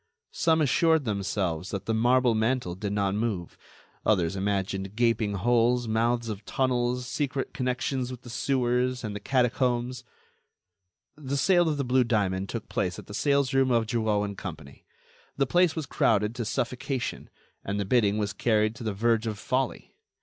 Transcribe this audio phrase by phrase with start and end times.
[0.31, 3.55] Some assured themselves that the marble mantel did not move,
[4.03, 10.03] others imagined gaping holes, mouths of tunnels, secret connections with the sewers, and the catacombs—
[11.15, 14.55] The sale of the blue diamond took place at the salesroom of Drouot & Co.
[15.37, 17.29] The place was crowded to suffocation,
[17.63, 19.93] and the bidding was carried to the verge of folly.